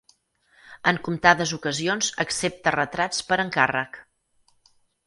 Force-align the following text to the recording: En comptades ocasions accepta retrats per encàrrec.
En 0.91 0.99
comptades 1.07 1.53
ocasions 1.59 2.11
accepta 2.27 2.75
retrats 2.79 3.25
per 3.31 3.43
encàrrec. 3.49 4.05